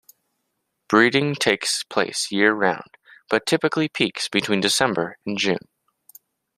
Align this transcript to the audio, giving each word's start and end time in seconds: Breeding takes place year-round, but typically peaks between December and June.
Breeding 0.89 1.35
takes 1.35 1.83
place 1.83 2.31
year-round, 2.31 2.97
but 3.29 3.45
typically 3.45 3.87
peaks 3.87 4.27
between 4.29 4.59
December 4.59 5.17
and 5.27 5.37
June. 5.37 5.67